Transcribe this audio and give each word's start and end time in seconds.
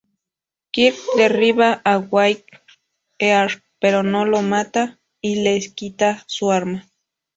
Kirk 0.71 0.97
derriba 1.17 1.79
a 1.91 1.99
Wyatt 1.99 2.43
Earp 3.19 3.61
pero 3.79 4.01
no 4.01 4.25
lo 4.25 4.41
mata 4.41 4.97
y 5.21 5.43
le 5.43 5.59
quita 5.75 6.23
su 6.25 6.51
arma. 6.51 6.89